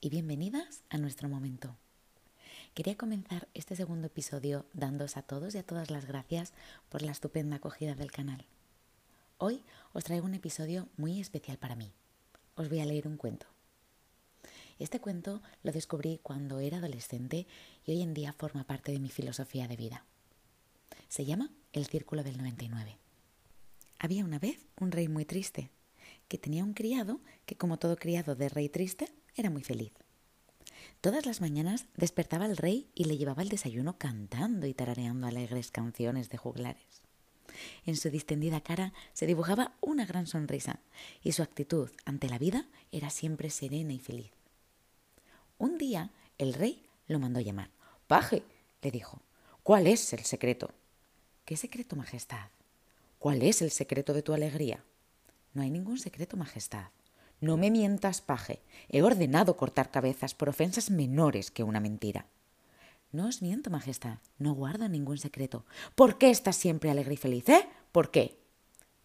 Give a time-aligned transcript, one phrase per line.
[0.00, 1.76] Y bienvenidas a nuestro momento.
[2.74, 6.52] Quería comenzar este segundo episodio dándos a todos y a todas las gracias
[6.88, 8.46] por la estupenda acogida del canal.
[9.38, 11.90] Hoy os traigo un episodio muy especial para mí.
[12.54, 13.46] Os voy a leer un cuento.
[14.78, 17.48] Este cuento lo descubrí cuando era adolescente
[17.84, 20.04] y hoy en día forma parte de mi filosofía de vida.
[21.08, 22.96] Se llama El Círculo del 99.
[23.98, 25.70] Había una vez un rey muy triste
[26.28, 29.92] que tenía un criado que, como todo criado de rey triste, era muy feliz.
[31.00, 35.70] Todas las mañanas despertaba el rey y le llevaba el desayuno cantando y tarareando alegres
[35.70, 37.02] canciones de juglares.
[37.84, 40.80] En su distendida cara se dibujaba una gran sonrisa
[41.22, 44.32] y su actitud ante la vida era siempre serena y feliz.
[45.58, 47.70] Un día el rey lo mandó llamar.
[48.06, 48.42] Paje,
[48.82, 49.20] le dijo,
[49.62, 50.70] ¿cuál es el secreto?
[51.44, 52.48] ¿Qué secreto, Majestad?
[53.18, 54.82] ¿Cuál es el secreto de tu alegría?
[55.52, 56.88] No hay ningún secreto, Majestad.
[57.44, 58.62] No me mientas, paje.
[58.88, 62.24] He ordenado cortar cabezas por ofensas menores que una mentira.
[63.12, 64.16] No os miento, Majestad.
[64.38, 65.66] No guardo ningún secreto.
[65.94, 67.68] ¿Por qué estás siempre alegre y feliz, eh?
[67.92, 68.40] ¿Por qué?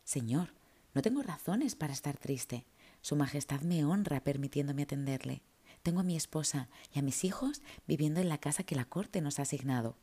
[0.06, 0.54] Señor,
[0.94, 2.66] no tengo razones para estar triste.
[3.02, 5.42] Su Majestad me honra permitiéndome atenderle.
[5.84, 9.20] Tengo a mi esposa y a mis hijos viviendo en la casa que la corte
[9.20, 9.98] nos ha asignado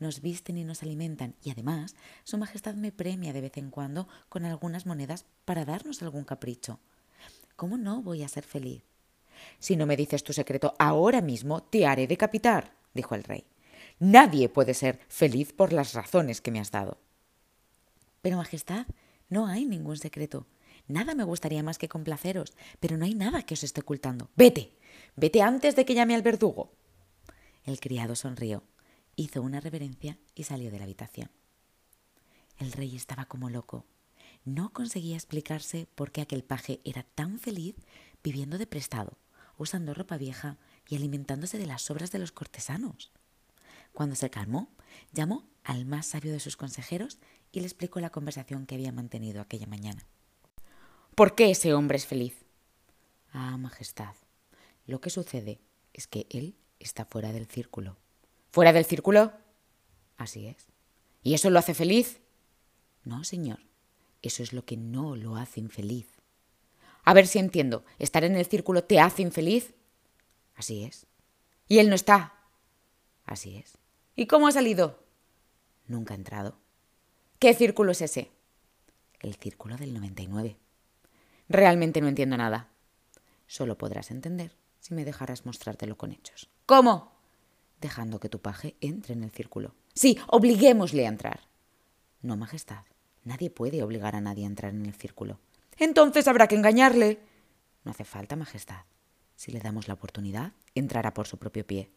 [0.00, 1.94] nos visten y nos alimentan y además
[2.24, 6.80] Su Majestad me premia de vez en cuando con algunas monedas para darnos algún capricho.
[7.60, 8.82] ¿Cómo no voy a ser feliz?
[9.58, 13.44] Si no me dices tu secreto ahora mismo, te haré decapitar, dijo el rey.
[13.98, 16.96] Nadie puede ser feliz por las razones que me has dado.
[18.22, 18.86] Pero, Majestad,
[19.28, 20.46] no hay ningún secreto.
[20.88, 24.30] Nada me gustaría más que complaceros, pero no hay nada que os esté ocultando.
[24.36, 24.72] Vete,
[25.16, 26.72] vete antes de que llame al verdugo.
[27.66, 28.62] El criado sonrió
[29.16, 31.30] hizo una reverencia y salió de la habitación.
[32.56, 33.84] El rey estaba como loco.
[34.44, 37.76] No conseguía explicarse por qué aquel paje era tan feliz
[38.22, 39.18] viviendo de prestado,
[39.58, 43.12] usando ropa vieja y alimentándose de las sobras de los cortesanos.
[43.92, 44.70] Cuando se calmó,
[45.12, 47.18] llamó al más sabio de sus consejeros
[47.52, 50.06] y le explicó la conversación que había mantenido aquella mañana.
[51.14, 52.44] ¿Por qué ese hombre es feliz?
[53.32, 54.14] Ah, Majestad,
[54.86, 55.60] lo que sucede
[55.92, 57.96] es que él está fuera del círculo
[58.50, 59.32] ¿Fuera del círculo?
[60.16, 60.66] Así es.
[61.22, 62.20] ¿Y eso lo hace feliz?
[63.04, 63.60] No, señor.
[64.22, 66.06] Eso es lo que no lo hace infeliz.
[67.04, 67.84] A ver si entiendo.
[67.98, 69.74] ¿Estar en el círculo te hace infeliz?
[70.54, 71.06] Así es.
[71.66, 72.34] ¿Y él no está?
[73.24, 73.78] Así es.
[74.16, 75.02] ¿Y cómo ha salido?
[75.86, 76.58] Nunca ha entrado.
[77.38, 78.30] ¿Qué círculo es ese?
[79.20, 80.56] El círculo del 99.
[81.48, 82.68] Realmente no entiendo nada.
[83.46, 86.48] Solo podrás entender si me dejarás mostrártelo con hechos.
[86.66, 87.20] ¿Cómo?
[87.80, 89.74] dejando que tu paje entre en el círculo.
[89.94, 91.40] Sí, obliguémosle a entrar.
[92.22, 92.84] No, Majestad,
[93.24, 95.38] nadie puede obligar a nadie a entrar en el círculo.
[95.78, 97.20] Entonces habrá que engañarle.
[97.84, 98.84] No hace falta, Majestad.
[99.34, 101.90] Si le damos la oportunidad, entrará por su propio pie.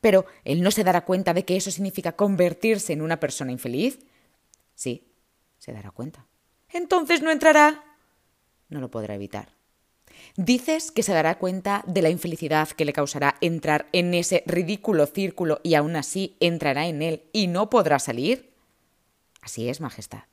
[0.00, 4.00] Pero él no se dará cuenta de que eso significa convertirse en una persona infeliz.
[4.74, 5.12] Sí,
[5.58, 6.26] se dará cuenta.
[6.70, 7.84] Entonces no entrará.
[8.68, 9.54] No lo podrá evitar.
[10.36, 15.06] Dices que se dará cuenta de la infelicidad que le causará entrar en ese ridículo
[15.06, 18.52] círculo y aún así entrará en él y no podrá salir.
[19.40, 20.24] Así es, Majestad.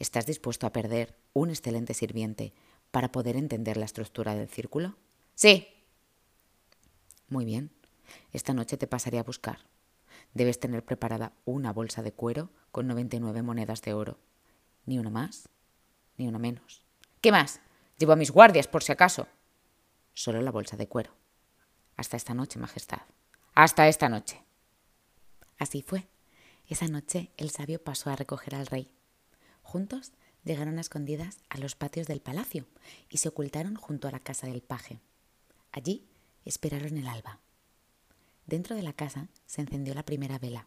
[0.00, 2.54] ¿Estás dispuesto a perder un excelente sirviente
[2.90, 4.96] para poder entender la estructura del círculo?
[5.34, 5.68] Sí.
[7.28, 7.70] Muy bien.
[8.32, 9.58] Esta noche te pasaré a buscar.
[10.32, 14.18] Debes tener preparada una bolsa de cuero con 99 monedas de oro.
[14.86, 15.50] Ni una más,
[16.16, 16.82] ni una menos.
[17.20, 17.60] ¿Qué más?
[17.98, 19.28] Llevo a mis guardias, por si acaso.
[20.14, 21.12] Solo la bolsa de cuero.
[21.98, 23.02] Hasta esta noche, Majestad.
[23.54, 24.42] Hasta esta noche.
[25.58, 26.08] Así fue.
[26.68, 28.90] Esa noche el sabio pasó a recoger al rey.
[29.62, 30.12] Juntos
[30.44, 32.66] llegaron a escondidas a los patios del palacio
[33.08, 35.00] y se ocultaron junto a la casa del paje.
[35.72, 36.08] Allí
[36.44, 37.40] esperaron el alba.
[38.46, 40.66] Dentro de la casa se encendió la primera vela.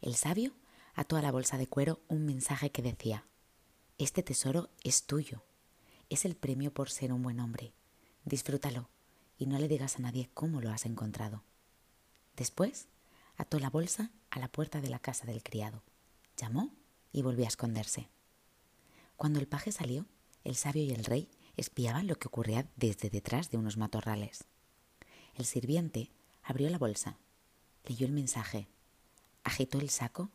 [0.00, 0.52] El sabio
[0.94, 3.24] ató a la bolsa de cuero un mensaje que decía,
[3.98, 5.42] Este tesoro es tuyo
[6.10, 7.72] es el premio por ser un buen hombre.
[8.24, 8.90] Disfrútalo
[9.38, 11.42] y no le digas a nadie cómo lo has encontrado.
[12.36, 12.88] Después,
[13.36, 15.82] ató la bolsa a la puerta de la casa del criado,
[16.36, 16.74] llamó
[17.12, 18.08] y volvió a esconderse.
[19.20, 20.06] Cuando el paje salió,
[20.44, 21.28] el sabio y el rey
[21.58, 24.46] espiaban lo que ocurría desde detrás de unos matorrales.
[25.34, 26.10] El sirviente
[26.42, 27.18] abrió la bolsa,
[27.84, 28.66] leyó el mensaje,
[29.44, 30.30] agitó el saco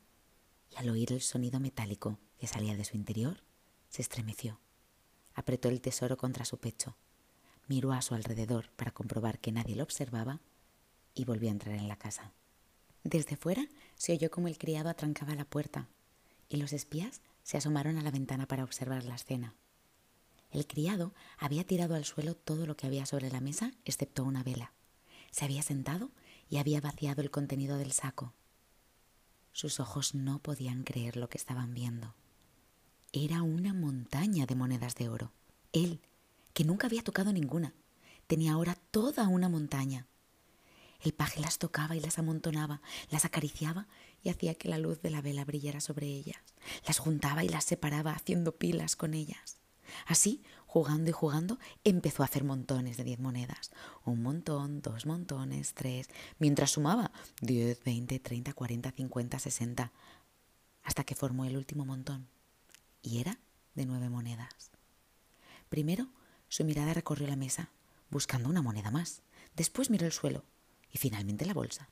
[0.69, 3.41] y al oír el sonido metálico que salía de su interior,
[3.89, 4.59] se estremeció
[5.33, 6.95] apretó el tesoro contra su pecho,
[7.67, 10.41] miró a su alrededor para comprobar que nadie lo observaba
[11.15, 12.33] y volvió a entrar en la casa.
[13.03, 15.89] Desde fuera se oyó como el criado atrancaba la puerta
[16.49, 19.53] y los espías se asomaron a la ventana para observar la escena.
[20.49, 24.43] El criado había tirado al suelo todo lo que había sobre la mesa, excepto una
[24.43, 24.73] vela.
[25.29, 26.09] Se había sentado
[26.49, 28.33] y había vaciado el contenido del saco.
[29.51, 32.15] Sus ojos no podían creer lo que estaban viendo.
[33.13, 35.31] Era una montaña de monedas de oro.
[35.71, 36.01] Él,
[36.53, 37.73] que nunca había tocado ninguna,
[38.25, 40.07] tenía ahora toda una montaña.
[40.99, 42.81] El paje las tocaba y las amontonaba,
[43.11, 43.87] las acariciaba
[44.25, 46.41] y hacía que la luz de la vela brillara sobre ellas.
[46.87, 49.59] Las juntaba y las separaba haciendo pilas con ellas.
[50.07, 53.71] Así, jugando y jugando, empezó a hacer montones de diez monedas.
[54.03, 59.91] Un montón, dos montones, tres, mientras sumaba diez, veinte, treinta, cuarenta, cincuenta, sesenta,
[60.81, 62.27] hasta que formó el último montón.
[63.03, 63.37] Y era
[63.75, 64.71] de nueve monedas.
[65.69, 66.09] Primero,
[66.49, 67.69] su mirada recorrió la mesa,
[68.09, 69.21] buscando una moneda más.
[69.55, 70.43] Después miró el suelo
[70.91, 71.89] y finalmente la bolsa.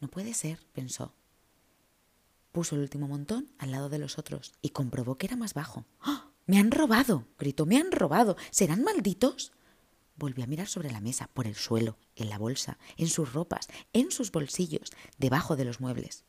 [0.00, 1.12] No puede ser, pensó.
[2.56, 5.84] Puso el último montón al lado de los otros y comprobó que era más bajo.
[6.00, 6.30] ¡Ah!
[6.46, 7.26] ¡Me han robado!
[7.38, 7.66] gritó.
[7.66, 8.38] ¡Me han robado!
[8.50, 9.52] ¿Serán malditos?
[10.16, 13.68] Volvió a mirar sobre la mesa, por el suelo, en la bolsa, en sus ropas,
[13.92, 16.24] en sus bolsillos, debajo de los muebles.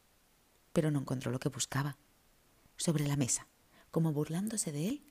[0.73, 1.95] Pero no encontró lo que buscaba.
[2.75, 3.47] Sobre la mesa,
[3.89, 5.03] como burlándose de él,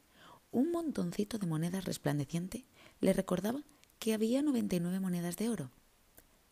[0.50, 2.66] un montoncito de monedas resplandeciente
[3.00, 3.62] le recordaba
[3.98, 5.70] que había 99 monedas de oro.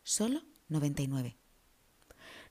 [0.05, 1.37] Solo 99.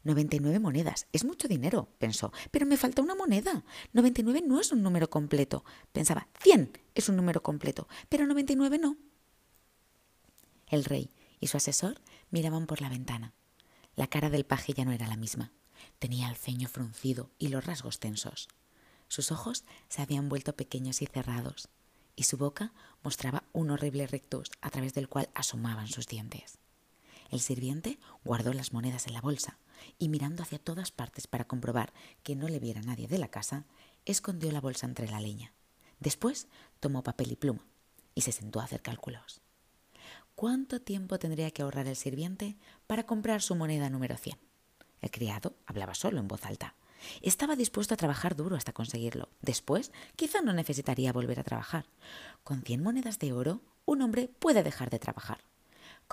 [0.03, 1.07] 99 monedas.
[1.11, 2.31] Es mucho dinero, pensó.
[2.51, 3.63] Pero me falta una moneda.
[3.93, 5.63] 99 no es un número completo.
[5.91, 8.97] Pensaba, 100 es un número completo, pero 99 no.
[10.67, 11.09] El rey
[11.39, 12.01] y su asesor
[12.31, 13.33] miraban por la ventana.
[13.95, 15.51] La cara del paje ya no era la misma.
[15.99, 18.47] Tenía el ceño fruncido y los rasgos tensos.
[19.07, 21.69] Sus ojos se habían vuelto pequeños y cerrados,
[22.15, 22.73] y su boca
[23.03, 26.57] mostraba un horrible rectus a través del cual asomaban sus dientes.
[27.33, 29.57] El sirviente guardó las monedas en la bolsa
[29.97, 31.91] y mirando hacia todas partes para comprobar
[32.21, 33.65] que no le viera nadie de la casa,
[34.05, 35.51] escondió la bolsa entre la leña.
[35.99, 36.47] Después
[36.79, 37.65] tomó papel y pluma
[38.13, 39.41] y se sentó a hacer cálculos.
[40.35, 44.37] ¿Cuánto tiempo tendría que ahorrar el sirviente para comprar su moneda número 100?
[45.01, 46.75] El criado hablaba solo en voz alta.
[47.23, 49.29] Estaba dispuesto a trabajar duro hasta conseguirlo.
[49.41, 51.87] Después, quizá no necesitaría volver a trabajar.
[52.43, 55.39] Con 100 monedas de oro, un hombre puede dejar de trabajar.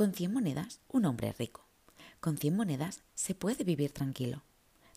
[0.01, 1.67] Con cien monedas, un hombre es rico.
[2.21, 4.43] Con cien monedas se puede vivir tranquilo.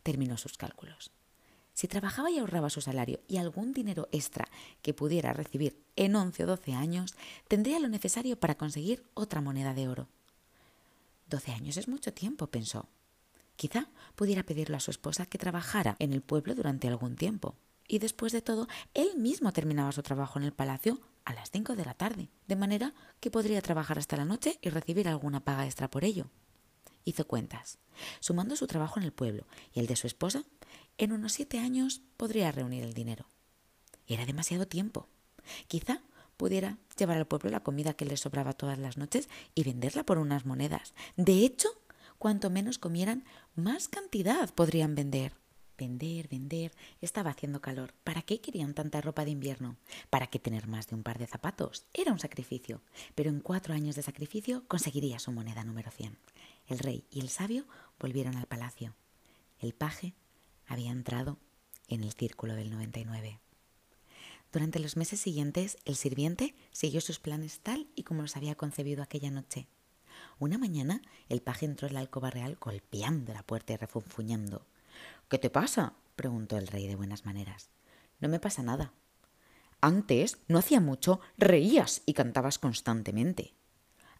[0.01, 1.11] Terminó sus cálculos.
[1.73, 4.47] Si trabajaba y ahorraba su salario y algún dinero extra
[4.81, 7.15] que pudiera recibir en once o doce años,
[7.49, 10.07] tendría lo necesario para conseguir otra moneda de oro.
[11.27, 12.87] Doce años es mucho tiempo, pensó.
[13.57, 17.57] Quizá pudiera pedirle a su esposa que trabajara en el pueblo durante algún tiempo.
[17.89, 21.75] Y después de todo, él mismo terminaba su trabajo en el palacio a las cinco
[21.75, 25.65] de la tarde, de manera que podría trabajar hasta la noche y recibir alguna paga
[25.65, 26.29] extra por ello.
[27.05, 27.79] Hizo cuentas.
[28.19, 30.43] Sumando su trabajo en el pueblo y el de su esposa,
[30.97, 33.25] en unos siete años podría reunir el dinero.
[34.07, 35.07] Era demasiado tiempo.
[35.67, 36.01] Quizá
[36.37, 40.17] pudiera llevar al pueblo la comida que le sobraba todas las noches y venderla por
[40.17, 40.93] unas monedas.
[41.15, 41.69] De hecho,
[42.17, 43.25] cuanto menos comieran,
[43.55, 45.42] más cantidad podrían vender.
[45.77, 46.71] Vender, vender.
[47.01, 47.93] Estaba haciendo calor.
[48.03, 49.77] ¿Para qué querían tanta ropa de invierno?
[50.09, 51.85] ¿Para qué tener más de un par de zapatos?
[51.93, 52.81] Era un sacrificio.
[53.15, 56.17] Pero en cuatro años de sacrificio conseguiría su moneda número 100.
[56.67, 57.65] El rey y el sabio
[57.99, 58.93] volvieron al palacio.
[59.59, 60.13] El paje
[60.67, 61.37] había entrado
[61.87, 63.39] en el círculo del 99.
[64.51, 69.01] Durante los meses siguientes, el sirviente siguió sus planes tal y como los había concebido
[69.01, 69.67] aquella noche.
[70.37, 74.65] Una mañana, el paje entró en la alcoba real golpeando la puerta y refunfuñando.
[75.29, 75.93] ¿Qué te pasa?
[76.15, 77.69] preguntó el rey de buenas maneras.
[78.19, 78.93] No me pasa nada.
[79.81, 83.53] Antes, no hacía mucho, reías y cantabas constantemente.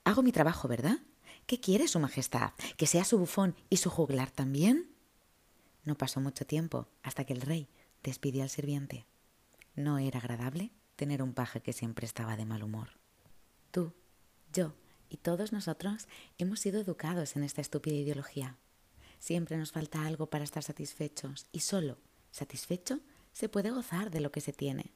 [0.03, 0.97] Hago mi trabajo, ¿verdad?
[1.45, 2.51] ¿Qué quiere Su Majestad?
[2.77, 4.89] ¿Que sea su bufón y su juglar también?
[5.85, 7.69] No pasó mucho tiempo hasta que el rey
[8.03, 9.05] despidió al sirviente.
[9.75, 12.89] No era agradable tener un paje que siempre estaba de mal humor.
[13.71, 13.93] Tú,
[14.51, 14.73] yo
[15.09, 16.07] y todos nosotros
[16.37, 18.57] hemos sido educados en esta estúpida ideología.
[19.23, 21.97] Siempre nos falta algo para estar satisfechos y solo
[22.29, 22.99] satisfecho
[23.31, 24.91] se puede gozar de lo que se tiene.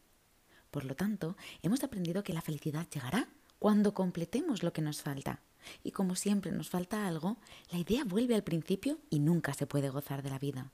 [0.70, 5.40] Por lo tanto, hemos aprendido que la felicidad llegará cuando completemos lo que nos falta.
[5.82, 7.38] Y como siempre nos falta algo,
[7.72, 10.74] la idea vuelve al principio y nunca se puede gozar de la vida.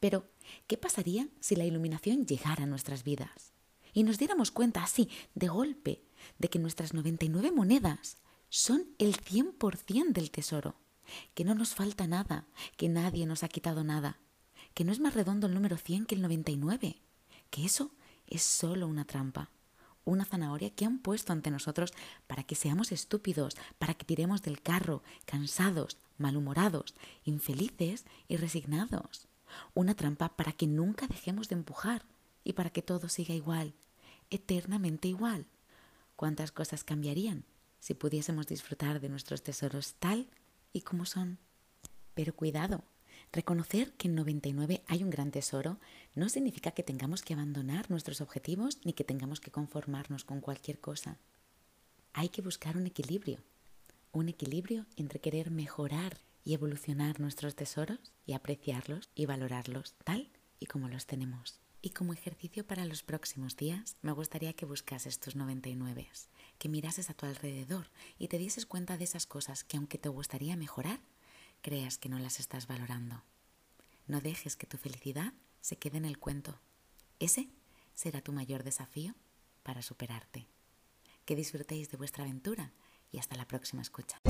[0.00, 0.30] Pero,
[0.66, 3.52] ¿qué pasaría si la iluminación llegara a nuestras vidas?
[3.92, 6.06] Y nos diéramos cuenta así, de golpe,
[6.38, 8.16] de que nuestras 99 monedas
[8.48, 10.76] son el 100% del tesoro
[11.34, 14.18] que no nos falta nada, que nadie nos ha quitado nada,
[14.74, 17.00] que no es más redondo el número 100 que el 99,
[17.50, 17.92] que eso
[18.26, 19.50] es solo una trampa,
[20.04, 21.92] una zanahoria que han puesto ante nosotros
[22.26, 29.28] para que seamos estúpidos, para que tiremos del carro, cansados, malhumorados, infelices y resignados.
[29.74, 32.04] Una trampa para que nunca dejemos de empujar
[32.42, 33.74] y para que todo siga igual.
[34.30, 35.44] eternamente igual.
[36.16, 37.44] ¿Cuántas cosas cambiarían
[37.80, 40.30] si pudiésemos disfrutar de nuestros tesoros tal
[40.72, 41.38] y como son?
[42.14, 42.84] Pero cuidado,
[43.32, 45.78] reconocer que en 99 hay un gran tesoro
[46.14, 50.80] no significa que tengamos que abandonar nuestros objetivos ni que tengamos que conformarnos con cualquier
[50.80, 51.18] cosa.
[52.12, 53.38] Hay que buscar un equilibrio,
[54.12, 60.66] un equilibrio entre querer mejorar y evolucionar nuestros tesoros y apreciarlos y valorarlos tal y
[60.66, 61.60] como los tenemos.
[61.80, 66.08] Y como ejercicio para los próximos días, me gustaría que buscases tus 99,
[66.62, 67.90] que mirases a tu alrededor
[68.20, 71.00] y te dieses cuenta de esas cosas que aunque te gustaría mejorar,
[71.60, 73.24] creas que no las estás valorando.
[74.06, 76.60] No dejes que tu felicidad se quede en el cuento.
[77.18, 77.48] Ese
[77.94, 79.16] será tu mayor desafío
[79.64, 80.46] para superarte.
[81.24, 82.72] Que disfrutéis de vuestra aventura
[83.10, 84.20] y hasta la próxima escucha.